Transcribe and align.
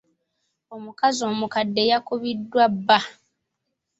Omukazi 0.75 1.21
omukadde 1.31 1.81
yakubiddwa 1.91 2.65
bba. 2.75 2.99